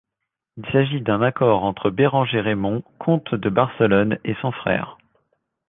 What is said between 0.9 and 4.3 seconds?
d'un accord entre Béranger Raimond, comte de Barcelone